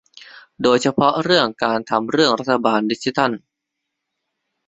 [0.63, 3.31] โดยเฉพาะเรื่องการทำเรื่องรัฐบาลดิจิทัล